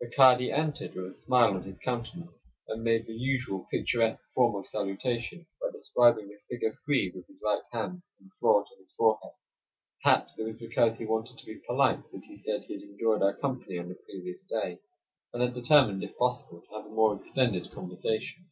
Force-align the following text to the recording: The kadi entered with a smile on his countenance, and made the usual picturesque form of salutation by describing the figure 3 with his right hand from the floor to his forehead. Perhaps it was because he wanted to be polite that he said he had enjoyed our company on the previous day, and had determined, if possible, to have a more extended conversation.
The 0.00 0.10
kadi 0.10 0.50
entered 0.50 0.96
with 0.96 1.06
a 1.06 1.10
smile 1.12 1.54
on 1.54 1.62
his 1.62 1.78
countenance, 1.78 2.56
and 2.66 2.82
made 2.82 3.06
the 3.06 3.14
usual 3.14 3.68
picturesque 3.70 4.28
form 4.34 4.56
of 4.56 4.66
salutation 4.66 5.46
by 5.62 5.70
describing 5.70 6.26
the 6.26 6.38
figure 6.50 6.74
3 6.84 7.12
with 7.14 7.24
his 7.28 7.40
right 7.44 7.62
hand 7.70 8.02
from 8.18 8.26
the 8.26 8.34
floor 8.40 8.64
to 8.64 8.80
his 8.80 8.92
forehead. 8.94 9.30
Perhaps 10.02 10.36
it 10.40 10.42
was 10.42 10.56
because 10.56 10.98
he 10.98 11.06
wanted 11.06 11.38
to 11.38 11.46
be 11.46 11.62
polite 11.68 12.02
that 12.10 12.24
he 12.24 12.36
said 12.36 12.64
he 12.64 12.74
had 12.74 12.82
enjoyed 12.82 13.22
our 13.22 13.36
company 13.38 13.78
on 13.78 13.88
the 13.88 13.94
previous 13.94 14.42
day, 14.42 14.80
and 15.32 15.40
had 15.40 15.52
determined, 15.52 16.02
if 16.02 16.18
possible, 16.18 16.60
to 16.62 16.74
have 16.74 16.86
a 16.86 16.88
more 16.88 17.14
extended 17.14 17.70
conversation. 17.70 18.46